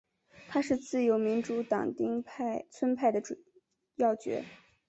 [0.47, 2.23] 他是自由民主党町
[2.71, 3.21] 村派的
[3.97, 4.43] 要角。